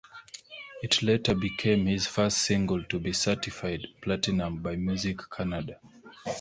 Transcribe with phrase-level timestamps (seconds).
[0.81, 5.79] It later became his first single to be certified Platinum by Music Canada.